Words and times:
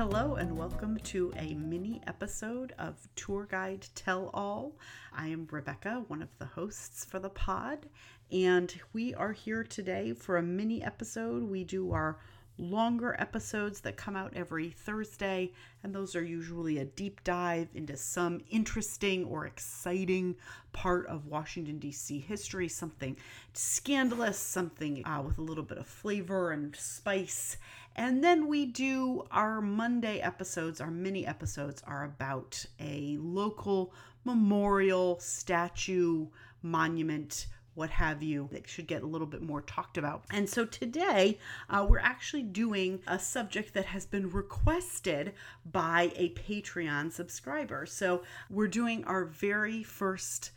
Hello, 0.00 0.36
and 0.36 0.56
welcome 0.56 0.96
to 1.00 1.30
a 1.36 1.52
mini 1.52 2.00
episode 2.06 2.72
of 2.78 3.06
Tour 3.16 3.46
Guide 3.50 3.86
Tell 3.94 4.30
All. 4.32 4.72
I 5.12 5.28
am 5.28 5.46
Rebecca, 5.50 6.04
one 6.08 6.22
of 6.22 6.30
the 6.38 6.46
hosts 6.46 7.04
for 7.04 7.18
the 7.18 7.28
pod, 7.28 7.84
and 8.32 8.74
we 8.94 9.12
are 9.14 9.32
here 9.32 9.62
today 9.62 10.14
for 10.14 10.38
a 10.38 10.42
mini 10.42 10.82
episode. 10.82 11.42
We 11.42 11.64
do 11.64 11.92
our 11.92 12.16
longer 12.56 13.16
episodes 13.18 13.80
that 13.80 13.98
come 13.98 14.16
out 14.16 14.32
every 14.34 14.70
Thursday, 14.70 15.52
and 15.82 15.94
those 15.94 16.16
are 16.16 16.24
usually 16.24 16.78
a 16.78 16.84
deep 16.84 17.22
dive 17.24 17.68
into 17.74 17.96
some 17.96 18.40
interesting 18.50 19.24
or 19.24 19.46
exciting 19.46 20.36
part 20.72 21.06
of 21.08 21.26
Washington, 21.26 21.78
D.C. 21.78 22.20
history, 22.20 22.68
something 22.68 23.16
scandalous, 23.52 24.38
something 24.38 25.04
uh, 25.06 25.22
with 25.22 25.38
a 25.38 25.42
little 25.42 25.64
bit 25.64 25.78
of 25.78 25.86
flavor 25.86 26.52
and 26.52 26.74
spice. 26.76 27.56
And 27.96 28.22
then 28.22 28.46
we 28.46 28.66
do 28.66 29.26
our 29.30 29.60
Monday 29.60 30.20
episodes, 30.20 30.80
our 30.80 30.90
mini 30.90 31.26
episodes 31.26 31.82
are 31.86 32.04
about 32.04 32.64
a 32.78 33.18
local 33.20 33.92
memorial, 34.24 35.18
statue, 35.20 36.26
monument, 36.62 37.46
what 37.74 37.90
have 37.90 38.22
you, 38.22 38.48
that 38.52 38.68
should 38.68 38.86
get 38.86 39.02
a 39.02 39.06
little 39.06 39.26
bit 39.26 39.42
more 39.42 39.62
talked 39.62 39.96
about. 39.96 40.24
And 40.30 40.48
so 40.48 40.64
today 40.64 41.38
uh, 41.68 41.86
we're 41.88 41.98
actually 41.98 42.42
doing 42.42 43.00
a 43.06 43.18
subject 43.18 43.74
that 43.74 43.86
has 43.86 44.06
been 44.06 44.30
requested 44.30 45.32
by 45.70 46.12
a 46.16 46.30
Patreon 46.30 47.12
subscriber. 47.12 47.86
So 47.86 48.22
we're 48.50 48.68
doing 48.68 49.04
our 49.04 49.24
very 49.24 49.82
first 49.82 50.50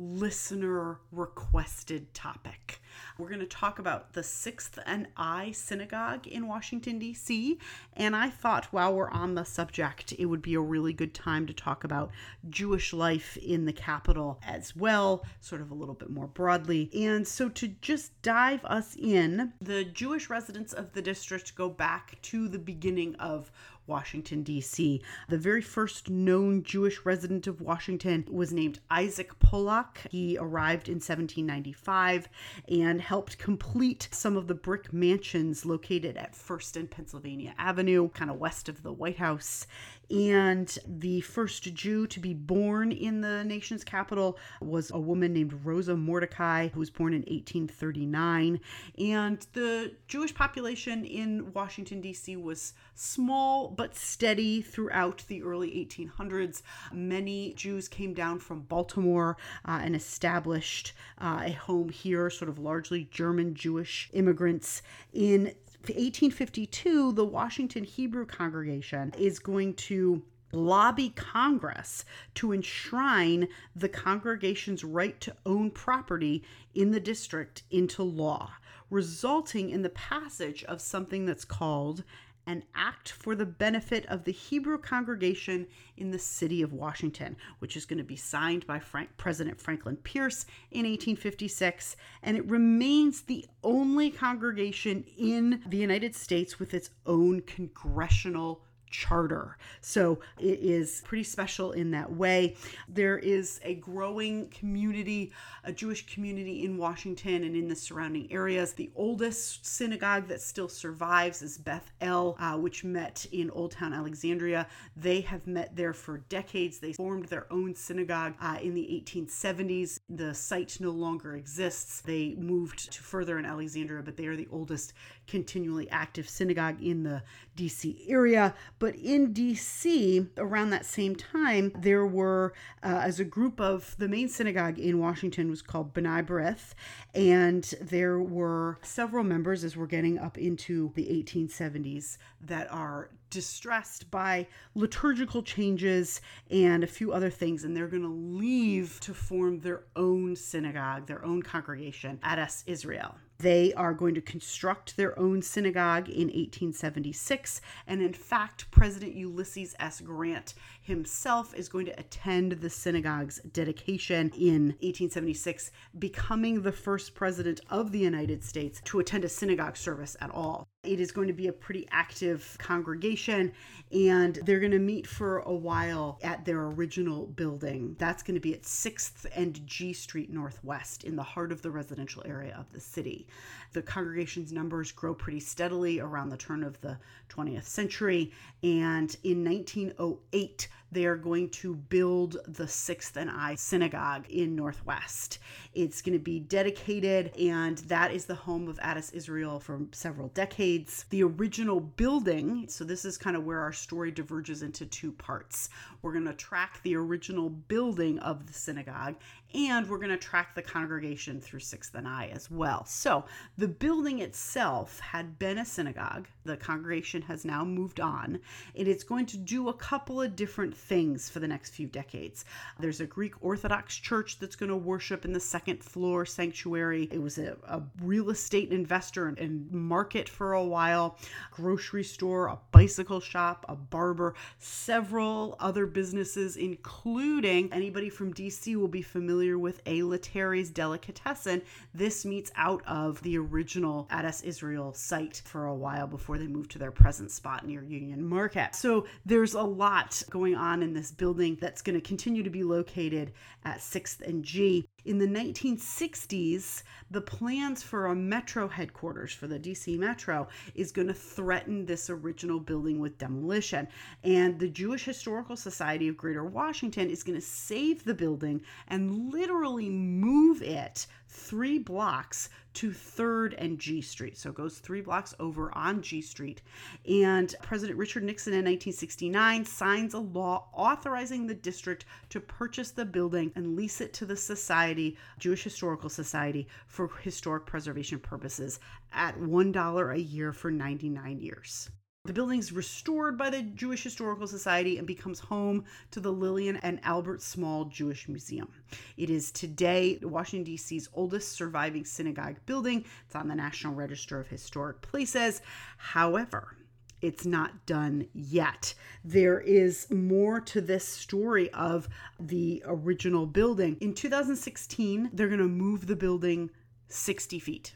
listener 0.00 0.98
requested 1.12 2.12
topic. 2.14 2.80
We're 3.18 3.28
going 3.28 3.40
to 3.40 3.46
talk 3.46 3.78
about 3.78 4.14
the 4.14 4.22
Sixth 4.22 4.78
and 4.86 5.08
I 5.14 5.52
Synagogue 5.52 6.26
in 6.26 6.48
Washington, 6.48 6.98
D.C. 6.98 7.58
And 7.92 8.16
I 8.16 8.30
thought 8.30 8.72
while 8.72 8.94
we're 8.94 9.10
on 9.10 9.34
the 9.34 9.44
subject, 9.44 10.14
it 10.18 10.24
would 10.24 10.40
be 10.40 10.54
a 10.54 10.60
really 10.60 10.94
good 10.94 11.12
time 11.12 11.46
to 11.46 11.52
talk 11.52 11.84
about 11.84 12.10
Jewish 12.48 12.94
life 12.94 13.36
in 13.36 13.66
the 13.66 13.74
capital 13.74 14.40
as 14.42 14.74
well, 14.74 15.26
sort 15.40 15.60
of 15.60 15.70
a 15.70 15.74
little 15.74 15.94
bit 15.94 16.08
more 16.08 16.28
broadly. 16.28 16.90
And 16.94 17.28
so 17.28 17.50
to 17.50 17.68
just 17.68 18.22
dive 18.22 18.64
us 18.64 18.96
in, 18.96 19.52
the 19.60 19.84
Jewish 19.84 20.30
residents 20.30 20.72
of 20.72 20.94
the 20.94 21.02
district 21.02 21.54
go 21.54 21.68
back 21.68 22.16
to 22.22 22.48
the 22.48 22.58
beginning 22.58 23.16
of 23.16 23.52
Washington, 23.90 24.44
D.C. 24.44 25.02
The 25.28 25.36
very 25.36 25.60
first 25.60 26.08
known 26.08 26.62
Jewish 26.62 27.04
resident 27.04 27.48
of 27.48 27.60
Washington 27.60 28.24
was 28.30 28.52
named 28.52 28.78
Isaac 28.88 29.36
Pollock. 29.40 29.98
He 30.08 30.38
arrived 30.38 30.88
in 30.88 30.94
1795 30.94 32.28
and 32.68 33.02
helped 33.02 33.36
complete 33.38 34.08
some 34.12 34.36
of 34.36 34.46
the 34.46 34.54
brick 34.54 34.92
mansions 34.92 35.66
located 35.66 36.16
at 36.16 36.36
First 36.36 36.76
and 36.76 36.88
Pennsylvania 36.88 37.52
Avenue, 37.58 38.08
kind 38.10 38.30
of 38.30 38.38
west 38.38 38.68
of 38.68 38.84
the 38.84 38.92
White 38.92 39.18
House 39.18 39.66
and 40.10 40.76
the 40.86 41.20
first 41.20 41.72
Jew 41.74 42.06
to 42.08 42.18
be 42.18 42.34
born 42.34 42.90
in 42.90 43.20
the 43.20 43.44
nation's 43.44 43.84
capital 43.84 44.38
was 44.60 44.90
a 44.90 44.98
woman 44.98 45.32
named 45.32 45.64
Rosa 45.64 45.96
Mordecai, 45.96 46.68
who 46.68 46.80
was 46.80 46.90
born 46.90 47.12
in 47.12 47.20
1839. 47.20 48.60
And 48.98 49.46
the 49.52 49.92
Jewish 50.08 50.34
population 50.34 51.04
in 51.04 51.52
Washington, 51.52 52.00
D.C. 52.00 52.36
was 52.36 52.74
small 52.94 53.68
but 53.80 53.96
steady 53.96 54.60
throughout 54.60 55.24
the 55.28 55.42
early 55.42 55.70
1800s. 55.70 56.60
Many 56.92 57.54
Jews 57.54 57.88
came 57.88 58.12
down 58.12 58.38
from 58.38 58.60
Baltimore 58.60 59.38
uh, 59.64 59.80
and 59.82 59.96
established 59.96 60.92
uh, 61.16 61.44
a 61.44 61.52
home 61.52 61.88
here, 61.88 62.28
sort 62.28 62.50
of 62.50 62.58
largely 62.58 63.08
German 63.10 63.54
Jewish 63.54 64.10
immigrants. 64.12 64.82
In 65.14 65.44
1852, 65.86 67.12
the 67.12 67.24
Washington 67.24 67.84
Hebrew 67.84 68.26
congregation 68.26 69.14
is 69.16 69.38
going 69.38 69.72
to 69.76 70.24
lobby 70.52 71.08
Congress 71.08 72.04
to 72.34 72.52
enshrine 72.52 73.48
the 73.74 73.88
congregation's 73.88 74.84
right 74.84 75.18
to 75.22 75.34
own 75.46 75.70
property 75.70 76.44
in 76.74 76.90
the 76.90 77.00
district 77.00 77.62
into 77.70 78.02
law, 78.02 78.50
resulting 78.90 79.70
in 79.70 79.80
the 79.80 79.88
passage 79.88 80.64
of 80.64 80.82
something 80.82 81.24
that's 81.24 81.46
called 81.46 82.04
an 82.50 82.64
act 82.74 83.12
for 83.12 83.36
the 83.36 83.46
benefit 83.46 84.04
of 84.06 84.24
the 84.24 84.32
Hebrew 84.32 84.76
congregation 84.76 85.68
in 85.96 86.10
the 86.10 86.18
city 86.18 86.62
of 86.62 86.72
Washington, 86.72 87.36
which 87.60 87.76
is 87.76 87.84
going 87.84 87.98
to 87.98 88.04
be 88.04 88.16
signed 88.16 88.66
by 88.66 88.80
Frank, 88.80 89.10
President 89.16 89.60
Franklin 89.60 89.96
Pierce 89.96 90.46
in 90.72 90.80
1856. 90.80 91.94
And 92.24 92.36
it 92.36 92.44
remains 92.50 93.20
the 93.22 93.46
only 93.62 94.10
congregation 94.10 95.04
in 95.16 95.62
the 95.64 95.76
United 95.76 96.16
States 96.16 96.58
with 96.58 96.74
its 96.74 96.90
own 97.06 97.42
congressional 97.42 98.62
charter. 98.90 99.56
So 99.80 100.18
it 100.38 100.58
is 100.60 101.02
pretty 101.04 101.24
special 101.24 101.72
in 101.72 101.92
that 101.92 102.12
way. 102.12 102.56
There 102.88 103.18
is 103.18 103.60
a 103.64 103.74
growing 103.76 104.48
community, 104.48 105.32
a 105.64 105.72
Jewish 105.72 106.12
community 106.12 106.64
in 106.64 106.76
Washington 106.76 107.44
and 107.44 107.56
in 107.56 107.68
the 107.68 107.76
surrounding 107.76 108.30
areas. 108.32 108.72
The 108.72 108.90
oldest 108.94 109.64
synagogue 109.64 110.28
that 110.28 110.42
still 110.42 110.68
survives 110.68 111.42
is 111.42 111.56
Beth 111.56 111.90
El, 112.00 112.36
uh, 112.38 112.58
which 112.58 112.84
met 112.84 113.26
in 113.32 113.50
Old 113.50 113.72
Town 113.72 113.92
Alexandria. 113.92 114.66
They 114.96 115.20
have 115.22 115.46
met 115.46 115.76
there 115.76 115.94
for 115.94 116.18
decades. 116.28 116.78
They 116.78 116.92
formed 116.92 117.26
their 117.26 117.50
own 117.52 117.74
synagogue 117.74 118.34
uh, 118.40 118.58
in 118.60 118.74
the 118.74 119.02
1870s. 119.06 120.00
The 120.08 120.34
site 120.34 120.78
no 120.80 120.90
longer 120.90 121.36
exists. 121.36 122.00
They 122.00 122.34
moved 122.36 122.92
to 122.92 123.02
further 123.02 123.38
in 123.38 123.44
Alexandria, 123.44 124.02
but 124.02 124.16
they 124.16 124.26
are 124.26 124.36
the 124.36 124.48
oldest 124.50 124.92
continually 125.30 125.88
active 125.90 126.28
synagogue 126.28 126.82
in 126.82 127.04
the 127.04 127.22
DC 127.56 128.04
area. 128.08 128.52
But 128.80 128.96
in 128.96 129.32
DC, 129.32 130.28
around 130.36 130.70
that 130.70 130.84
same 130.84 131.14
time, 131.14 131.72
there 131.78 132.04
were, 132.04 132.52
uh, 132.82 133.00
as 133.04 133.20
a 133.20 133.24
group 133.24 133.60
of 133.60 133.94
the 133.98 134.08
main 134.08 134.28
synagogue 134.28 134.78
in 134.78 134.98
Washington 134.98 135.48
was 135.48 135.62
called 135.62 135.94
B'nai 135.94 136.26
B'rith, 136.26 136.74
and 137.14 137.62
there 137.80 138.18
were 138.18 138.78
several 138.82 139.22
members 139.22 139.62
as 139.62 139.76
we're 139.76 139.86
getting 139.86 140.18
up 140.18 140.36
into 140.36 140.90
the 140.96 141.06
1870s 141.06 142.18
that 142.40 142.70
are 142.72 143.10
distressed 143.30 144.10
by 144.10 144.48
liturgical 144.74 145.42
changes 145.42 146.20
and 146.50 146.82
a 146.82 146.88
few 146.88 147.12
other 147.12 147.30
things, 147.30 147.62
and 147.62 147.76
they're 147.76 147.86
going 147.86 148.02
to 148.02 148.08
leave 148.08 148.98
to 149.00 149.14
form 149.14 149.60
their 149.60 149.84
own 149.94 150.34
synagogue, 150.34 151.06
their 151.06 151.24
own 151.24 151.40
congregation, 151.40 152.18
at 152.24 152.38
Adas 152.38 152.64
Israel. 152.66 153.14
They 153.40 153.72
are 153.74 153.94
going 153.94 154.14
to 154.14 154.20
construct 154.20 154.96
their 154.96 155.18
own 155.18 155.40
synagogue 155.40 156.08
in 156.08 156.28
1876. 156.28 157.60
And 157.86 158.02
in 158.02 158.12
fact, 158.12 158.70
President 158.70 159.14
Ulysses 159.14 159.74
S. 159.78 160.00
Grant 160.00 160.54
himself 160.82 161.54
is 161.54 161.68
going 161.68 161.86
to 161.86 161.98
attend 161.98 162.52
the 162.52 162.70
synagogue's 162.70 163.40
dedication 163.52 164.30
in 164.36 164.74
1876, 164.80 165.70
becoming 165.98 166.62
the 166.62 166.72
first 166.72 167.14
president 167.14 167.60
of 167.70 167.92
the 167.92 167.98
United 167.98 168.44
States 168.44 168.80
to 168.84 168.98
attend 168.98 169.24
a 169.24 169.28
synagogue 169.28 169.76
service 169.76 170.16
at 170.20 170.30
all. 170.30 170.69
It 170.82 170.98
is 170.98 171.12
going 171.12 171.28
to 171.28 171.34
be 171.34 171.48
a 171.48 171.52
pretty 171.52 171.86
active 171.90 172.56
congregation, 172.58 173.52
and 173.92 174.36
they're 174.36 174.60
going 174.60 174.72
to 174.72 174.78
meet 174.78 175.06
for 175.06 175.40
a 175.40 175.52
while 175.52 176.18
at 176.22 176.46
their 176.46 176.62
original 176.68 177.26
building. 177.26 177.96
That's 177.98 178.22
going 178.22 178.36
to 178.36 178.40
be 178.40 178.54
at 178.54 178.62
6th 178.62 179.26
and 179.36 179.66
G 179.66 179.92
Street 179.92 180.32
Northwest 180.32 181.04
in 181.04 181.16
the 181.16 181.22
heart 181.22 181.52
of 181.52 181.60
the 181.60 181.70
residential 181.70 182.22
area 182.24 182.56
of 182.58 182.72
the 182.72 182.80
city. 182.80 183.28
The 183.74 183.82
congregation's 183.82 184.52
numbers 184.52 184.90
grow 184.90 185.14
pretty 185.14 185.40
steadily 185.40 186.00
around 186.00 186.30
the 186.30 186.38
turn 186.38 186.62
of 186.62 186.80
the 186.80 186.96
20th 187.28 187.64
century, 187.64 188.32
and 188.62 189.14
in 189.22 189.44
1908, 189.44 190.66
they 190.92 191.04
are 191.04 191.16
going 191.16 191.48
to 191.50 191.74
build 191.74 192.36
the 192.46 192.66
Sixth 192.66 193.16
and 193.16 193.30
I 193.30 193.54
Synagogue 193.54 194.28
in 194.28 194.56
Northwest. 194.56 195.38
It's 195.72 196.02
going 196.02 196.18
to 196.18 196.22
be 196.22 196.40
dedicated, 196.40 197.36
and 197.38 197.78
that 197.78 198.12
is 198.12 198.24
the 198.24 198.34
home 198.34 198.68
of 198.68 198.78
Adas 198.78 199.14
Israel 199.14 199.60
for 199.60 199.80
several 199.92 200.28
decades. 200.28 201.04
The 201.10 201.22
original 201.22 201.80
building, 201.80 202.66
so 202.68 202.84
this 202.84 203.04
is 203.04 203.16
kind 203.16 203.36
of 203.36 203.44
where 203.44 203.60
our 203.60 203.72
story 203.72 204.10
diverges 204.10 204.62
into 204.62 204.86
two 204.86 205.12
parts. 205.12 205.68
We're 206.02 206.12
going 206.12 206.24
to 206.26 206.34
track 206.34 206.80
the 206.82 206.96
original 206.96 207.50
building 207.50 208.18
of 208.18 208.46
the 208.46 208.52
synagogue, 208.52 209.16
and 209.54 209.88
we're 209.88 209.98
going 209.98 210.10
to 210.10 210.16
track 210.16 210.54
the 210.54 210.62
congregation 210.62 211.40
through 211.40 211.60
Sixth 211.60 211.94
and 211.94 212.06
I 212.06 212.26
as 212.28 212.50
well. 212.50 212.84
So 212.84 213.24
the 213.58 213.68
building 213.68 214.20
itself 214.20 215.00
had 215.00 215.38
been 215.38 215.58
a 215.58 215.64
synagogue. 215.64 216.28
The 216.44 216.56
congregation 216.56 217.22
has 217.22 217.44
now 217.44 217.64
moved 217.64 218.00
on, 218.00 218.40
and 218.76 218.88
it's 218.88 219.04
going 219.04 219.26
to 219.26 219.36
do 219.36 219.68
a 219.68 219.74
couple 219.74 220.20
of 220.20 220.36
different 220.36 220.76
things 220.76 221.28
for 221.28 221.40
the 221.40 221.48
next 221.48 221.70
few 221.70 221.86
decades. 221.86 222.44
There's 222.78 223.00
a 223.00 223.06
Greek 223.06 223.34
Orthodox 223.40 223.96
church 223.96 224.38
that's 224.38 224.56
going 224.56 224.70
to 224.70 224.76
worship 224.76 225.24
in 225.24 225.32
the 225.32 225.40
second 225.40 225.82
floor 225.82 226.24
sanctuary. 226.24 227.08
It 227.10 227.20
was 227.20 227.38
a, 227.38 227.56
a 227.66 227.82
real 228.02 228.30
estate 228.30 228.72
investor 228.72 229.26
and, 229.28 229.38
and 229.38 229.70
market 229.72 230.28
for 230.28 230.54
a 230.54 230.64
while, 230.64 231.18
grocery 231.50 232.04
store, 232.04 232.46
a 232.46 232.58
bicycle 232.72 233.20
shop, 233.20 233.66
a 233.68 233.74
barber, 233.74 234.34
several 234.58 235.56
other 235.60 235.86
businesses, 235.86 236.56
including 236.56 237.72
anybody 237.72 238.08
from 238.08 238.32
DC 238.32 238.76
will 238.76 238.88
be 238.88 239.02
familiar 239.02 239.39
with 239.48 239.80
a 239.86 240.02
Litteri's 240.02 240.70
Delicatessen. 240.70 241.62
This 241.94 242.24
meets 242.24 242.52
out 242.56 242.82
of 242.86 243.22
the 243.22 243.38
original 243.38 244.06
Adas 244.10 244.44
Israel 244.44 244.92
site 244.92 245.42
for 245.44 245.66
a 245.66 245.74
while 245.74 246.06
before 246.06 246.38
they 246.38 246.46
moved 246.46 246.70
to 246.72 246.78
their 246.78 246.90
present 246.90 247.30
spot 247.30 247.66
near 247.66 247.82
Union 247.82 248.24
Market. 248.24 248.74
So 248.74 249.06
there's 249.24 249.54
a 249.54 249.62
lot 249.62 250.22
going 250.30 250.54
on 250.54 250.82
in 250.82 250.92
this 250.92 251.10
building 251.10 251.56
that's 251.60 251.82
going 251.82 251.94
to 251.94 252.06
continue 252.06 252.42
to 252.42 252.50
be 252.50 252.62
located 252.62 253.32
at 253.64 253.78
6th 253.78 254.20
and 254.20 254.44
G. 254.44 254.86
In 255.04 255.18
the 255.18 255.26
1960s, 255.26 256.82
the 257.10 257.20
plans 257.22 257.82
for 257.82 258.06
a 258.06 258.14
metro 258.14 258.68
headquarters 258.68 259.32
for 259.32 259.46
the 259.46 259.58
DC 259.58 259.98
Metro 259.98 260.46
is 260.74 260.92
going 260.92 261.08
to 261.08 261.14
threaten 261.14 261.86
this 261.86 262.10
original 262.10 262.60
building 262.60 262.98
with 262.98 263.16
demolition. 263.16 263.88
And 264.22 264.58
the 264.58 264.68
Jewish 264.68 265.04
Historical 265.04 265.56
Society 265.56 266.08
of 266.08 266.18
Greater 266.18 266.44
Washington 266.44 267.08
is 267.08 267.22
going 267.22 267.38
to 267.38 267.46
save 267.46 268.04
the 268.04 268.14
building 268.14 268.60
and 268.88 269.32
literally 269.32 269.88
move 269.88 270.62
it 270.62 271.06
three 271.30 271.78
blocks 271.78 272.48
to 272.74 272.90
3rd 272.90 273.54
and 273.58 273.78
G 273.78 274.00
Street. 274.00 274.36
So 274.36 274.50
it 274.50 274.56
goes 274.56 274.78
three 274.78 275.00
blocks 275.00 275.34
over 275.38 275.76
on 275.76 276.02
G 276.02 276.20
Street. 276.20 276.62
And 277.08 277.54
President 277.62 277.98
Richard 277.98 278.24
Nixon 278.24 278.52
in 278.52 278.64
1969 278.64 279.64
signs 279.64 280.14
a 280.14 280.18
law 280.18 280.68
authorizing 280.72 281.46
the 281.46 281.54
district 281.54 282.04
to 282.30 282.40
purchase 282.40 282.90
the 282.90 283.04
building 283.04 283.52
and 283.54 283.76
lease 283.76 284.00
it 284.00 284.12
to 284.14 284.26
the 284.26 284.36
Society, 284.36 285.16
Jewish 285.38 285.62
Historical 285.62 286.10
Society, 286.10 286.66
for 286.86 287.08
historic 287.22 287.66
preservation 287.66 288.18
purposes 288.18 288.80
at 289.12 289.38
$1 289.38 290.14
a 290.14 290.20
year 290.20 290.52
for 290.52 290.70
99 290.70 291.40
years. 291.40 291.90
The 292.26 292.34
building's 292.34 292.70
restored 292.70 293.38
by 293.38 293.48
the 293.48 293.62
Jewish 293.62 294.02
Historical 294.02 294.46
Society 294.46 294.98
and 294.98 295.06
becomes 295.06 295.40
home 295.40 295.86
to 296.10 296.20
the 296.20 296.30
Lillian 296.30 296.76
and 296.76 297.00
Albert 297.02 297.40
Small 297.40 297.86
Jewish 297.86 298.28
Museum. 298.28 298.68
It 299.16 299.30
is 299.30 299.50
today 299.50 300.18
Washington, 300.22 300.64
D.C.'s 300.64 301.08
oldest 301.14 301.52
surviving 301.52 302.04
synagogue 302.04 302.56
building. 302.66 303.06
It's 303.24 303.34
on 303.34 303.48
the 303.48 303.54
National 303.54 303.94
Register 303.94 304.38
of 304.38 304.48
Historic 304.48 305.00
Places. 305.00 305.62
However, 305.96 306.76
it's 307.22 307.46
not 307.46 307.86
done 307.86 308.28
yet. 308.34 308.92
There 309.24 309.58
is 309.58 310.10
more 310.10 310.60
to 310.60 310.82
this 310.82 311.08
story 311.08 311.70
of 311.72 312.06
the 312.38 312.82
original 312.84 313.46
building. 313.46 313.96
In 314.02 314.12
2016, 314.12 315.30
they're 315.32 315.48
going 315.48 315.58
to 315.58 315.68
move 315.68 316.06
the 316.06 316.16
building 316.16 316.70
60 317.08 317.58
feet. 317.60 317.94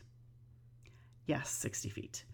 Yes, 1.27 1.50
60 1.50 1.91
feet. 1.91 2.25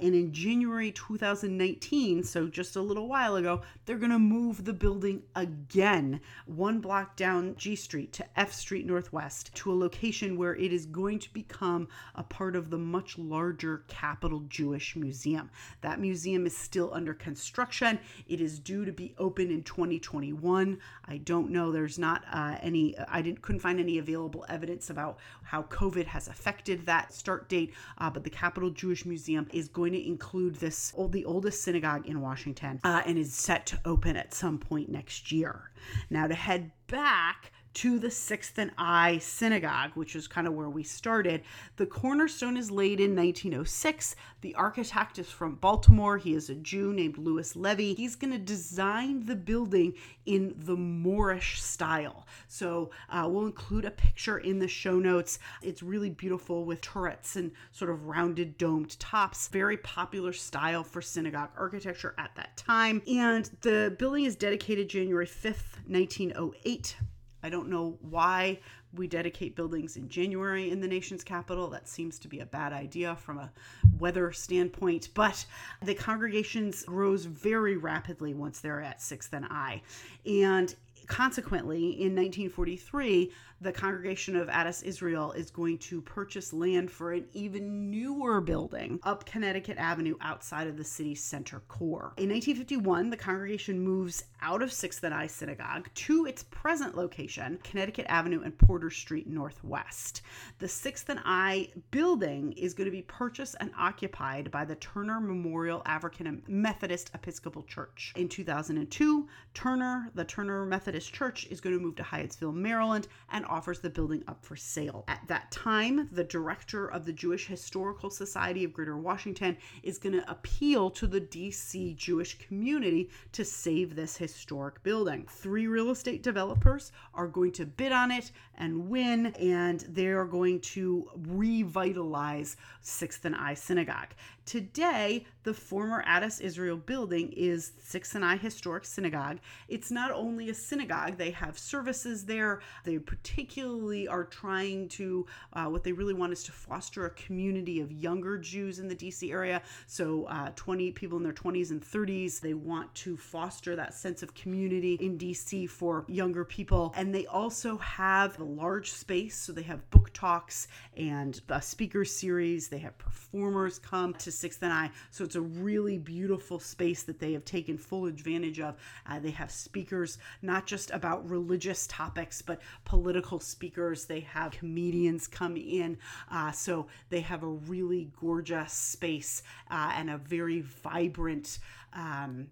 And 0.00 0.14
in 0.14 0.32
January 0.32 0.92
2019, 0.92 2.22
so 2.24 2.46
just 2.46 2.76
a 2.76 2.80
little 2.80 3.06
while 3.06 3.36
ago, 3.36 3.60
they're 3.84 3.98
going 3.98 4.10
to 4.10 4.18
move 4.18 4.64
the 4.64 4.72
building 4.72 5.22
again, 5.36 6.20
one 6.46 6.80
block 6.80 7.16
down 7.16 7.54
G 7.56 7.76
Street 7.76 8.12
to 8.14 8.24
F 8.38 8.52
Street 8.52 8.86
Northwest, 8.86 9.54
to 9.56 9.70
a 9.70 9.74
location 9.74 10.38
where 10.38 10.56
it 10.56 10.72
is 10.72 10.86
going 10.86 11.18
to 11.18 11.32
become 11.32 11.86
a 12.14 12.22
part 12.22 12.56
of 12.56 12.70
the 12.70 12.78
much 12.78 13.18
larger 13.18 13.84
Capital 13.88 14.40
Jewish 14.48 14.96
Museum. 14.96 15.50
That 15.82 16.00
museum 16.00 16.46
is 16.46 16.56
still 16.56 16.90
under 16.94 17.12
construction. 17.12 17.98
It 18.26 18.40
is 18.40 18.58
due 18.58 18.86
to 18.86 18.92
be 18.92 19.14
open 19.18 19.50
in 19.50 19.62
2021. 19.62 20.78
I 21.06 21.16
don't 21.18 21.50
know. 21.50 21.72
There's 21.72 21.98
not 21.98 22.24
uh, 22.32 22.56
any. 22.62 22.98
I 23.08 23.20
didn't 23.20 23.42
couldn't 23.42 23.60
find 23.60 23.78
any 23.78 23.98
available 23.98 24.46
evidence 24.48 24.88
about 24.88 25.18
how 25.42 25.64
COVID 25.64 26.06
has 26.06 26.28
affected 26.28 26.86
that 26.86 27.12
start 27.12 27.48
date. 27.48 27.74
Uh, 27.98 28.08
but 28.08 28.24
the 28.24 28.30
Capital 28.30 28.70
Jewish 28.70 29.04
Museum 29.04 29.46
is 29.52 29.68
going 29.68 29.89
going 29.90 30.02
to 30.02 30.08
include 30.08 30.56
this 30.56 30.92
old, 30.96 31.12
the 31.12 31.24
oldest 31.24 31.62
synagogue 31.62 32.06
in 32.06 32.20
Washington 32.20 32.80
uh, 32.84 33.02
and 33.06 33.18
is 33.18 33.32
set 33.32 33.66
to 33.66 33.80
open 33.84 34.16
at 34.16 34.32
some 34.32 34.58
point 34.58 34.88
next 34.88 35.32
year. 35.32 35.70
Now, 36.08 36.26
to 36.26 36.34
head 36.34 36.70
back 36.86 37.52
to 37.74 37.98
the 37.98 38.10
Sixth 38.10 38.58
and 38.58 38.70
I 38.76 39.18
Synagogue, 39.18 39.92
which 39.94 40.16
is 40.16 40.26
kind 40.26 40.46
of 40.46 40.54
where 40.54 40.70
we 40.70 40.82
started. 40.82 41.42
The 41.76 41.86
cornerstone 41.86 42.56
is 42.56 42.70
laid 42.70 43.00
in 43.00 43.14
1906. 43.14 44.16
The 44.40 44.54
architect 44.54 45.18
is 45.18 45.30
from 45.30 45.56
Baltimore. 45.56 46.18
He 46.18 46.34
is 46.34 46.50
a 46.50 46.54
Jew 46.54 46.92
named 46.92 47.18
Louis 47.18 47.54
Levy. 47.54 47.94
He's 47.94 48.16
going 48.16 48.32
to 48.32 48.38
design 48.38 49.26
the 49.26 49.36
building 49.36 49.94
in 50.26 50.54
the 50.56 50.76
Moorish 50.76 51.62
style. 51.62 52.26
So 52.48 52.90
uh, 53.08 53.28
we'll 53.30 53.46
include 53.46 53.84
a 53.84 53.90
picture 53.90 54.38
in 54.38 54.58
the 54.58 54.68
show 54.68 54.98
notes. 54.98 55.38
It's 55.62 55.82
really 55.82 56.10
beautiful 56.10 56.64
with 56.64 56.80
turrets 56.80 57.36
and 57.36 57.52
sort 57.72 57.90
of 57.90 58.06
rounded 58.06 58.58
domed 58.58 58.98
tops. 58.98 59.48
Very 59.48 59.76
popular 59.76 60.32
style 60.32 60.82
for 60.84 61.02
synagogue 61.02 61.50
architecture 61.56 62.14
at 62.18 62.34
that 62.36 62.56
time. 62.56 63.02
And 63.06 63.50
the 63.60 63.94
building 63.98 64.24
is 64.24 64.36
dedicated 64.36 64.88
January 64.88 65.26
5th, 65.26 65.78
1908 65.86 66.96
I 67.42 67.48
don't 67.48 67.68
know 67.68 67.98
why 68.00 68.60
we 68.92 69.06
dedicate 69.06 69.54
buildings 69.56 69.96
in 69.96 70.08
January 70.08 70.70
in 70.70 70.80
the 70.80 70.88
nation's 70.88 71.22
capital. 71.22 71.68
That 71.68 71.88
seems 71.88 72.18
to 72.20 72.28
be 72.28 72.40
a 72.40 72.46
bad 72.46 72.72
idea 72.72 73.16
from 73.16 73.38
a 73.38 73.50
weather 73.98 74.32
standpoint, 74.32 75.10
but 75.14 75.44
the 75.82 75.94
congregations 75.94 76.84
grows 76.84 77.24
very 77.24 77.76
rapidly 77.76 78.34
once 78.34 78.60
they're 78.60 78.82
at 78.82 78.98
6th 78.98 79.32
and 79.32 79.46
I. 79.46 79.82
And 80.26 80.74
consequently, 81.10 82.00
in 82.00 82.14
1943, 82.14 83.32
the 83.62 83.72
Congregation 83.72 84.36
of 84.36 84.48
Adas 84.48 84.82
Israel 84.84 85.32
is 85.32 85.50
going 85.50 85.76
to 85.78 86.00
purchase 86.00 86.52
land 86.52 86.90
for 86.90 87.12
an 87.12 87.26
even 87.34 87.90
newer 87.90 88.40
building 88.40 88.98
up 89.02 89.26
Connecticut 89.26 89.76
Avenue 89.76 90.16
outside 90.22 90.66
of 90.66 90.78
the 90.78 90.84
city's 90.84 91.22
center 91.22 91.60
core. 91.68 92.14
In 92.16 92.30
1951, 92.30 93.10
the 93.10 93.18
congregation 93.18 93.80
moves 93.80 94.24
out 94.40 94.62
of 94.62 94.70
6th 94.70 95.02
and 95.02 95.12
I 95.12 95.26
Synagogue 95.26 95.90
to 95.94 96.24
its 96.24 96.44
present 96.44 96.96
location, 96.96 97.58
Connecticut 97.62 98.06
Avenue 98.08 98.40
and 98.42 98.56
Porter 98.56 98.88
Street 98.88 99.26
Northwest. 99.26 100.22
The 100.58 100.66
6th 100.66 101.10
and 101.10 101.20
I 101.26 101.68
building 101.90 102.52
is 102.52 102.72
going 102.72 102.86
to 102.86 102.90
be 102.90 103.02
purchased 103.02 103.56
and 103.60 103.72
occupied 103.76 104.50
by 104.50 104.64
the 104.64 104.76
Turner 104.76 105.20
Memorial 105.20 105.82
African 105.84 106.42
Methodist 106.46 107.10
Episcopal 107.14 107.64
Church. 107.64 108.14
In 108.16 108.28
2002, 108.28 109.28
Turner, 109.52 110.08
the 110.14 110.24
Turner 110.24 110.64
Methodist 110.64 110.99
Church, 111.06 111.46
is 111.50 111.60
going 111.60 111.76
to 111.76 111.82
move 111.82 111.96
to 111.96 112.02
Hyattsville, 112.02 112.54
Maryland, 112.54 113.08
and 113.30 113.44
offers 113.46 113.80
the 113.80 113.90
building 113.90 114.22
up 114.28 114.44
for 114.44 114.56
sale. 114.56 115.04
At 115.08 115.22
that 115.28 115.50
time, 115.50 116.08
the 116.12 116.24
director 116.24 116.86
of 116.86 117.04
the 117.04 117.12
Jewish 117.12 117.46
Historical 117.46 118.10
Society 118.10 118.64
of 118.64 118.72
Greater 118.72 118.98
Washington 118.98 119.56
is 119.82 119.98
going 119.98 120.14
to 120.14 120.30
appeal 120.30 120.90
to 120.90 121.06
the 121.06 121.20
DC 121.20 121.96
Jewish 121.96 122.38
community 122.38 123.10
to 123.32 123.44
save 123.44 123.94
this 123.94 124.16
historic 124.16 124.82
building. 124.82 125.26
Three 125.28 125.66
real 125.66 125.90
estate 125.90 126.22
developers 126.22 126.92
are 127.14 127.28
going 127.28 127.52
to 127.52 127.66
bid 127.66 127.92
on 127.92 128.10
it 128.10 128.30
and 128.56 128.88
win, 128.88 129.26
and 129.26 129.80
they 129.80 130.06
are 130.08 130.24
going 130.24 130.60
to 130.60 131.08
revitalize 131.28 132.56
6th 132.82 133.24
and 133.24 133.36
I 133.36 133.54
Synagogue. 133.54 134.14
Today, 134.50 135.26
the 135.44 135.54
former 135.54 136.04
Adas 136.08 136.40
Israel 136.40 136.76
building 136.76 137.32
is 137.36 137.70
6th 137.88 138.16
and 138.16 138.24
I 138.24 138.36
Historic 138.36 138.84
Synagogue. 138.84 139.38
It's 139.68 139.92
not 139.92 140.10
only 140.10 140.50
a 140.50 140.54
synagogue, 140.54 141.16
they 141.16 141.30
have 141.30 141.56
services 141.56 142.24
there. 142.24 142.60
They 142.84 142.98
particularly 142.98 144.08
are 144.08 144.24
trying 144.24 144.88
to, 144.88 145.24
uh, 145.52 145.66
what 145.66 145.84
they 145.84 145.92
really 145.92 146.14
want 146.14 146.32
is 146.32 146.42
to 146.44 146.52
foster 146.52 147.06
a 147.06 147.10
community 147.10 147.80
of 147.80 147.92
younger 147.92 148.36
Jews 148.38 148.80
in 148.80 148.88
the 148.88 148.96
DC 148.96 149.30
area. 149.30 149.62
So, 149.86 150.24
uh, 150.24 150.50
20 150.56 150.90
people 150.90 151.16
in 151.16 151.22
their 151.22 151.32
20s 151.32 151.70
and 151.70 151.80
30s. 151.80 152.40
They 152.40 152.54
want 152.54 152.92
to 152.96 153.16
foster 153.16 153.76
that 153.76 153.94
sense 153.94 154.20
of 154.20 154.34
community 154.34 154.94
in 154.94 155.16
DC 155.16 155.68
for 155.68 156.04
younger 156.08 156.44
people. 156.44 156.92
And 156.96 157.14
they 157.14 157.26
also 157.26 157.76
have 157.78 158.36
a 158.40 158.44
large 158.44 158.90
space. 158.90 159.36
So, 159.36 159.52
they 159.52 159.62
have 159.62 159.88
book 159.90 160.10
talks 160.12 160.66
and 160.96 161.40
a 161.48 161.62
speaker 161.62 162.04
series. 162.04 162.66
They 162.66 162.78
have 162.78 162.98
performers 162.98 163.78
come 163.78 164.12
to 164.14 164.39
6th 164.42 164.62
and 164.62 164.72
I. 164.72 164.90
So, 165.10 165.24
it's 165.24 165.36
a 165.36 165.40
really 165.40 165.98
beautiful 165.98 166.58
space 166.58 167.02
that 167.04 167.18
they 167.18 167.32
have 167.32 167.44
taken 167.44 167.78
full 167.78 168.06
advantage 168.06 168.60
of. 168.60 168.76
Uh, 169.06 169.18
they 169.18 169.30
have 169.30 169.50
speakers 169.50 170.18
not 170.42 170.66
just 170.66 170.90
about 170.90 171.28
religious 171.28 171.86
topics, 171.86 172.42
but 172.42 172.60
political 172.84 173.40
speakers. 173.40 174.06
They 174.06 174.20
have 174.20 174.52
comedians 174.52 175.26
come 175.26 175.56
in. 175.56 175.98
Uh, 176.30 176.52
so 176.52 176.86
they 177.08 177.20
have 177.20 177.42
a 177.42 177.48
really 177.48 178.10
gorgeous 178.20 178.72
space 178.72 179.42
uh, 179.70 179.92
and 179.94 180.10
a 180.10 180.18
very 180.18 180.60
vibrant, 180.60 181.58
um, 181.92 182.48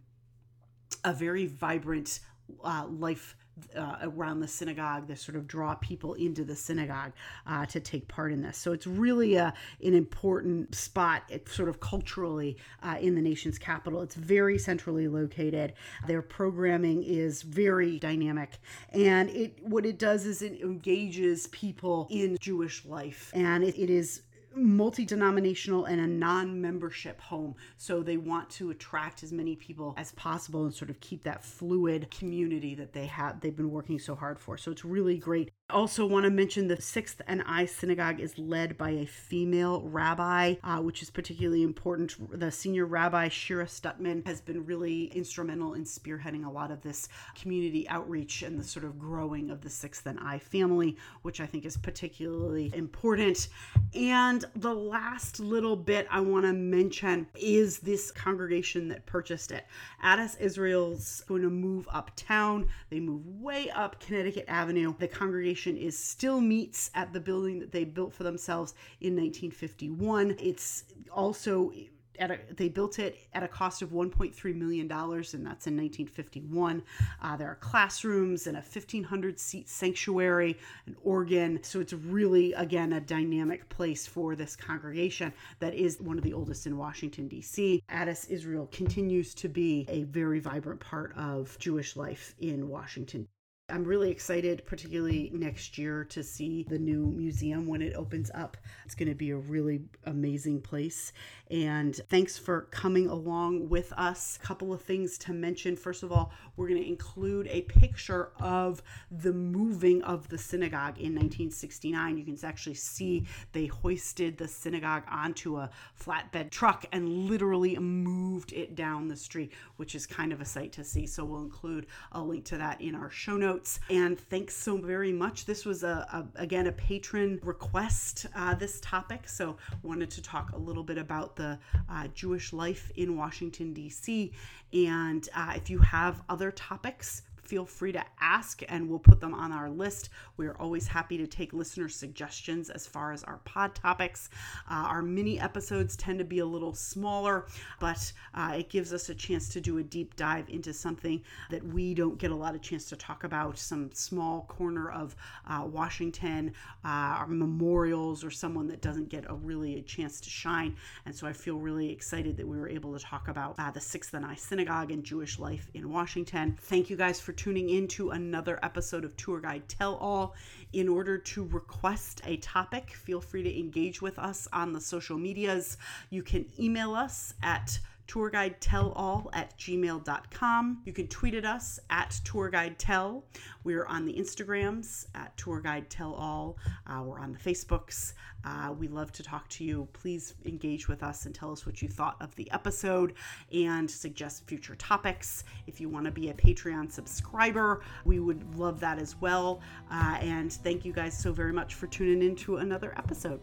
a 1.05 1.13
very 1.13 1.47
vibrant 1.47 2.21
uh, 2.65 2.87
life 2.89 3.37
uh, 3.77 3.97
around 4.03 4.41
the 4.41 4.49
synagogue 4.49 5.07
that 5.09 5.19
sort 5.19 5.37
of 5.37 5.47
draw 5.47 5.75
people 5.75 6.15
into 6.15 6.45
the 6.45 6.57
synagogue 6.57 7.13
uh, 7.47 7.67
to 7.67 7.81
take 7.81 8.09
part 8.09 8.33
in 8.33 8.43
this. 8.43 8.57
So 8.57 8.73
it's 8.73 8.87
really 8.87 9.37
a, 9.37 9.53
an 9.83 9.95
important 9.95 10.75
spot, 10.75 11.31
sort 11.47 11.69
of 11.69 11.81
culturally, 11.81 12.57
uh, 12.83 12.97
in 13.01 13.15
the 13.15 13.23
nation's 13.23 13.59
capital. 13.59 14.03
It's 14.03 14.15
very 14.15 14.59
centrally 14.59 15.09
located. 15.09 15.75
Their 16.07 16.23
programming 16.23 17.03
is 17.03 17.43
very 17.43 17.99
dynamic, 17.99 18.59
and 18.93 19.31
it 19.31 19.59
what 19.63 19.85
it 19.87 19.99
does 19.99 20.27
is 20.27 20.43
it 20.43 20.61
engages 20.61 21.47
people 21.49 22.07
in 22.11 22.37
Jewish 22.41 22.85
life, 22.85 23.31
and 23.35 23.65
it, 23.65 23.79
it 23.79 23.91
is 23.91 24.23
multi 24.63 25.05
denominational 25.05 25.85
and 25.85 26.01
a 26.01 26.07
non 26.07 26.61
membership 26.61 27.21
home. 27.21 27.55
So 27.77 28.03
they 28.03 28.17
want 28.17 28.51
to 28.51 28.71
attract 28.71 29.23
as 29.23 29.33
many 29.33 29.57
people 29.57 29.95
as 29.97 30.13
possible 30.13 30.65
and 30.65 30.75
sort 30.75 30.91
of 30.91 31.01
keep 31.01 31.25
that 31.25 31.45
fluid 31.45 32.11
community 32.11 32.75
that 32.75 32.93
they 32.93 33.07
have 33.07 33.41
they've 33.41 33.57
been 33.57 33.71
working 33.71 33.99
so 33.99 34.15
hard 34.15 34.39
for. 34.39 34.57
So 34.57 34.71
it's 34.71 34.85
really 34.85 35.19
great 35.19 35.51
also 35.71 36.07
want 36.07 36.25
to 36.25 36.31
mention 36.31 36.67
the 36.67 36.81
Sixth 36.81 37.21
and 37.27 37.43
I 37.45 37.67
Synagogue 37.67 38.21
is 38.21 38.39
led 38.39 38.79
by 38.79 38.91
a 38.91 39.05
female 39.05 39.83
rabbi, 39.83 40.55
uh, 40.65 40.79
which 40.79 41.03
is 41.03 41.11
particularly 41.11 41.63
important. 41.63 42.15
The 42.41 42.51
senior 42.51 42.87
rabbi 42.87 43.29
Shira 43.29 43.67
Stutman 43.67 44.27
has 44.27 44.41
been 44.41 44.65
really 44.65 45.13
instrumental 45.15 45.75
in 45.75 45.85
spearheading 45.85 46.47
a 46.47 46.51
lot 46.51 46.71
of 46.71 46.81
this 46.81 47.11
community 47.39 47.87
outreach 47.91 48.41
and 48.43 48.59
the 48.59 48.65
sort 48.65 48.87
of 48.87 48.99
growing 48.99 49.51
of 49.51 49.61
the 49.61 49.69
Sixth 49.69 50.07
and 50.07 50.19
I 50.21 50.39
family, 50.39 50.97
which 51.21 51.39
I 51.39 51.45
think 51.45 51.67
is 51.67 51.77
particularly 51.77 52.73
important. 52.75 53.49
And 53.95 54.47
the 54.57 54.73
last 54.73 55.39
little 55.39 55.77
bit 55.77 56.07
I 56.11 56.21
want 56.21 56.47
to 56.47 56.55
mention 56.55 57.27
is 57.35 57.79
this 57.79 58.11
congregation 58.11 58.89
that 58.89 59.05
purchased 59.05 59.53
it. 59.53 59.67
Adas 60.03 60.41
Israel's 60.41 61.25
going 61.29 61.43
to 61.43 61.51
move 61.51 61.87
uptown. 61.93 62.69
They 62.89 63.01
move 63.01 63.27
way 63.27 63.69
up 63.69 64.01
Connecticut 64.01 64.47
Avenue. 64.49 64.95
The 64.99 65.09
congregation 65.09 65.58
is 65.67 65.99
still 65.99 66.41
meets 66.41 66.91
at 66.95 67.13
the 67.13 67.21
building 67.21 67.59
that 67.59 67.73
they 67.73 67.85
built 67.85 68.15
for 68.15 68.25
themselves 68.25 68.75
in 69.01 69.15
1951. 69.15 70.37
It's 70.39 70.85
also 71.11 71.73
at 72.19 72.31
a, 72.31 72.39
they 72.55 72.69
built 72.69 72.99
it 72.99 73.19
at 73.33 73.43
a 73.43 73.49
cost 73.49 73.83
of 73.83 73.91
1.3 73.91 74.55
million 74.55 74.89
dollars, 74.89 75.35
and 75.35 75.45
that's 75.45 75.67
in 75.67 75.77
1951. 75.77 76.83
Uh, 77.23 77.37
there 77.37 77.49
are 77.49 77.57
classrooms 77.57 78.47
and 78.47 78.57
a 78.57 78.61
1,500 78.61 79.39
seat 79.39 79.69
sanctuary, 79.69 80.59
an 80.87 80.97
organ. 81.03 81.63
So 81.63 81.81
it's 81.81 81.93
really 81.93 82.53
again 82.55 82.93
a 82.93 83.01
dynamic 83.01 83.69
place 83.69 84.07
for 84.07 84.35
this 84.35 84.57
congregation 84.57 85.33
that 85.61 85.75
is 85.75 86.01
one 86.01 86.19
of 86.19 86.25
the 86.25 86.33
oldest 86.33 86.67
in 86.67 86.77
Washington 86.77 87.29
D.C. 87.29 87.83
Adas 87.91 88.29
Israel 88.29 88.69
continues 88.73 89.35
to 89.35 89.49
be 89.49 89.87
a 89.89 90.05
very 90.05 90.41
vibrant 90.41 90.81
part 90.81 91.15
of 91.17 91.57
Jewish 91.59 91.97
life 91.97 92.35
in 92.39 92.69
Washington. 92.69 93.29
I'm 93.71 93.85
really 93.85 94.11
excited, 94.11 94.65
particularly 94.65 95.31
next 95.35 95.77
year, 95.77 96.03
to 96.05 96.23
see 96.23 96.63
the 96.63 96.79
new 96.79 97.09
museum 97.09 97.67
when 97.67 97.83
it 97.83 97.93
opens 97.97 98.31
up. 98.35 98.57
It's 98.87 98.95
going 98.95 99.11
to 99.11 99.15
be 99.15 99.33
a 99.33 99.37
really 99.37 99.83
amazing 100.07 100.63
place. 100.63 101.13
And 101.51 101.95
thanks 102.09 102.39
for 102.39 102.63
coming 102.71 103.09
along 103.09 103.69
with 103.69 103.93
us. 103.93 104.39
A 104.43 104.47
couple 104.47 104.73
of 104.73 104.81
things 104.81 105.19
to 105.19 105.35
mention. 105.35 105.77
First 105.77 106.03
of 106.03 106.11
all, 106.11 106.33
we're 106.57 106.69
going 106.69 106.83
to 106.83 106.89
include 106.89 107.47
a 107.49 107.61
picture 107.63 108.31
of 108.41 108.83
the 109.11 109.35
moving 109.35 110.01
of 110.01 110.31
the 110.31 110.39
synagogue 110.39 110.97
in 110.97 111.15
1969. 111.15 112.17
You 112.17 112.25
can 112.25 112.39
actually 112.45 112.75
see 112.75 113.27
they 113.53 113.67
hoisted 113.67 114.39
the 114.39 114.49
synagogue 114.49 115.03
onto 115.11 115.59
a 115.59 115.69
flatbed 116.03 116.51
truck 116.51 116.87
and 116.91 117.07
literally 117.29 117.77
moved 117.77 118.55
it 118.55 118.75
down 118.75 119.09
the 119.09 119.17
street, 119.17 119.53
which 119.77 119.95
is 119.95 120.07
kind 120.07 120.33
of 120.33 120.41
a 120.41 120.47
sight 120.47 120.73
to 120.73 120.85
see. 120.85 121.07
So 121.07 121.23
we'll 121.23 121.43
include 121.43 121.87
a 122.13 122.23
link 122.23 122.47
to 122.47 122.57
that 122.57 122.81
in 122.81 122.95
our 122.95 123.11
show 123.11 123.37
notes 123.37 123.58
notes. 123.59 123.81
And 123.91 124.19
thanks 124.19 124.55
so 124.55 124.77
very 124.77 125.13
much. 125.13 125.45
This 125.45 125.65
was 125.65 125.83
a, 125.83 126.27
a 126.37 126.43
again 126.43 126.67
a 126.69 126.73
patron 126.73 127.41
request. 127.43 128.27
Uh, 128.35 128.55
this 128.55 128.81
topic, 128.81 129.29
so 129.29 129.57
wanted 129.83 130.11
to 130.13 130.23
talk 130.23 130.53
a 130.53 130.59
little 130.59 130.85
bit 130.85 130.99
about 130.99 131.35
the 131.35 131.59
uh, 131.91 132.07
Jewish 132.15 132.53
life 132.53 132.93
in 132.97 133.17
Washington 133.17 133.73
D.C. 133.73 134.33
And 134.73 135.29
uh, 135.35 135.55
if 135.57 135.71
you 135.71 135.79
have 135.79 136.23
other 136.29 136.51
topics 136.53 137.23
feel 137.49 137.65
free 137.65 137.93
to 137.93 138.05
ask 138.21 138.63
and 138.69 138.87
we'll 138.89 138.99
put 138.99 139.21
them 139.21 139.33
on 139.33 139.53
our 139.53 139.71
list. 139.71 140.11
We 140.37 140.47
are 140.47 140.57
always 140.61 140.87
happy 140.87 141.17
to 141.17 141.27
take 141.27 141.55
listener 141.55 141.89
suggestions 141.89 142.69
as 142.69 142.87
far 142.87 143.13
as 143.13 143.25
our 143.25 143.39
pod 143.39 143.75
topics. 143.75 144.29
Uh, 144.71 144.75
our 144.75 145.01
mini 145.01 145.41
episodes 145.41 145.97
tend 145.97 146.19
to 146.19 146.27
be 146.27 146.41
a 146.41 146.47
little 146.47 146.75
smaller, 146.75 147.47
but 147.81 148.13
uh, 148.35 148.57
it 148.59 148.69
gives 148.69 148.93
us 148.93 149.09
a 149.09 149.15
chance 149.15 149.49
to 149.49 149.63
do 149.63 149.79
a 149.79 149.83
deep 149.83 150.15
dive 150.17 150.47
into 150.51 150.75
something 150.75 151.23
that 151.51 151.65
we 151.65 151.95
don't 151.95 152.19
get 152.19 152.31
a 152.31 152.35
lot 152.35 152.55
of 152.55 152.61
chance 152.61 152.85
to 152.91 152.97
talk 152.97 153.25
about, 153.25 153.57
some 153.59 153.91
small 153.95 154.43
corner 154.43 154.91
of 154.91 155.17
uh, 155.49 155.65
Washington, 155.65 156.53
uh, 156.85 157.25
memorials, 157.29 158.23
or 158.23 158.31
someone 158.31 158.69
that 158.69 158.83
doesn't 158.83 159.09
get 159.09 159.25
a 159.29 159.35
really 159.35 159.79
a 159.79 159.83
chance 159.83 160.21
to 160.21 160.29
shine. 160.29 160.77
And 161.07 161.15
so 161.15 161.27
I 161.27 161.33
feel 161.33 161.57
really 161.57 161.91
excited 161.91 162.37
that 162.37 162.47
we 162.47 162.59
were 162.59 162.69
able 162.69 162.93
to 162.93 163.03
talk 163.03 163.29
about 163.29 163.55
uh, 163.59 163.71
the 163.71 163.81
Sixth 163.81 164.13
and 164.13 164.27
I 164.27 164.35
Synagogue 164.35 164.91
and 164.91 165.03
Jewish 165.03 165.39
life 165.39 165.69
in 165.73 165.89
Washington. 165.89 166.59
Thank 166.61 166.91
you 166.91 166.97
guys 166.97 167.19
for 167.19 167.33
tuning 167.39 167.71
in 167.71 167.87
to 167.87 168.11
another 168.11 168.59
episode 168.65 169.05
of 169.05 169.17
Tour 169.17 169.41
Guide 169.41 169.63
Tell 169.69 169.95
All. 169.95 170.35
In 170.73 170.89
order 170.89 171.17
to 171.17 171.45
request 171.45 172.21
a 172.27 172.37
topic, 172.39 172.91
feel 172.91 173.21
free 173.21 173.45
to 173.45 173.59
engage 173.59 174.03
with 174.03 174.19
us 174.19 174.49
on 174.53 174.73
the 174.73 174.81
social 174.81 175.17
medias. 175.17 175.79
You 176.11 176.25
can 176.25 176.47
email 176.59 176.95
us 176.95 177.35
at 177.41 177.79
tourguidetellall 178.09 179.29
at 179.35 179.57
gmail.com. 179.59 180.83
You 180.85 180.93
can 180.93 181.07
tweet 181.09 181.35
at 181.35 181.45
us 181.45 181.79
at 181.91 182.19
tourguidetell. 182.25 183.23
We're 183.65 183.85
on 183.85 184.07
the 184.07 184.15
Instagrams 184.15 185.07
at 185.15 185.37
tourguidetellall. 185.37 186.57
Uh, 186.87 187.03
we're 187.05 187.21
on 187.21 187.33
the 187.33 187.39
Facebooks. 187.39 188.15
Uh, 188.45 188.73
we 188.73 188.89
love 188.89 189.13
to 189.13 189.23
talk 189.23 189.49
to 189.49 189.65
you. 189.65 189.87
Please 189.93 190.35
engage 190.47 190.89
with 190.89 191.03
us 191.03 191.27
and 191.27 191.35
tell 191.35 191.53
us 191.53 191.67
what 191.67 191.83
you 191.83 191.89
thought 191.89 192.17
of 192.21 192.35
the 192.37 192.51
episode 192.51 193.15
and 193.53 193.91
suggest 193.91 194.47
future 194.47 194.75
topics. 194.77 195.45
If 195.67 195.81
you 195.81 195.89
want 195.89 196.07
to 196.07 196.11
be 196.11 196.31
a 196.31 196.35
Patreon 196.35 196.91
subscriber, 196.91 197.83
we 198.05 198.21
would 198.21 198.59
love 198.59 198.81
that 198.81 198.99
as 198.99 199.17
well. 199.21 199.61
Uh, 199.91 200.19
and 200.21 200.53
thank 200.53 200.85
you 200.85 200.93
guys 200.93 201.19
so 201.19 201.33
very 201.33 201.53
much 201.53 201.75
for 201.75 201.87
tuning 201.89 202.23
in 202.23 202.37
to 202.37 202.57
another 202.57 202.95
episode. 202.97 203.41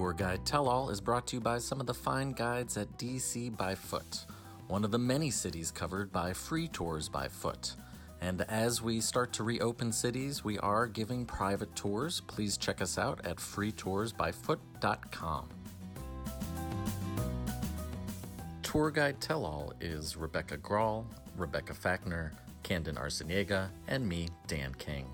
Tour 0.00 0.14
Guide 0.14 0.46
Tell 0.46 0.66
All 0.66 0.88
is 0.88 0.98
brought 0.98 1.26
to 1.26 1.36
you 1.36 1.42
by 1.42 1.58
some 1.58 1.78
of 1.78 1.86
the 1.86 1.92
fine 1.92 2.32
guides 2.32 2.78
at 2.78 2.96
DC 2.96 3.54
by 3.54 3.74
Foot, 3.74 4.24
one 4.66 4.82
of 4.82 4.92
the 4.92 4.98
many 4.98 5.30
cities 5.30 5.70
covered 5.70 6.10
by 6.10 6.32
free 6.32 6.68
tours 6.68 7.06
by 7.06 7.28
foot. 7.28 7.74
And 8.22 8.40
as 8.48 8.80
we 8.80 9.02
start 9.02 9.30
to 9.34 9.42
reopen 9.42 9.92
cities, 9.92 10.42
we 10.42 10.58
are 10.60 10.86
giving 10.86 11.26
private 11.26 11.76
tours. 11.76 12.22
Please 12.28 12.56
check 12.56 12.80
us 12.80 12.96
out 12.96 13.20
at 13.26 13.36
freetoursbyfoot.com. 13.36 15.48
Tour 18.62 18.90
Guide 18.90 19.20
Tell 19.20 19.44
All 19.44 19.74
is 19.82 20.16
Rebecca 20.16 20.56
Grawl, 20.56 21.04
Rebecca 21.36 21.74
Fackner, 21.74 22.30
Candon 22.62 22.96
Arciniega, 22.96 23.68
and 23.86 24.08
me, 24.08 24.30
Dan 24.46 24.72
King. 24.78 25.04